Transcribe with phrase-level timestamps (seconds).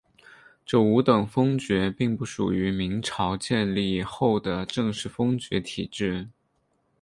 [0.65, 6.27] 这五等封爵并不属于明朝建立后的正式封爵体系。